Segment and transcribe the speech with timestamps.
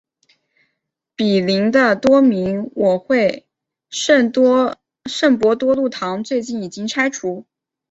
[1.15, 3.45] 毗邻的多明我会
[3.91, 4.31] 圣
[5.37, 7.45] 伯多禄堂最近已经拆除。